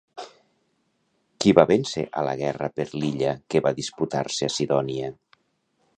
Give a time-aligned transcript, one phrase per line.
[1.43, 5.13] Qui va vèncer a la guerra per l'illa que va disputar-se a Cidònia?